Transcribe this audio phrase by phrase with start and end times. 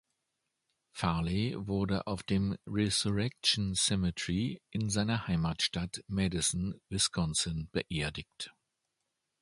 [0.93, 8.51] Farley wurde auf dem Resurrection Cemetery in seiner Heimatstadt Madison, Wisconsin, beerdigt.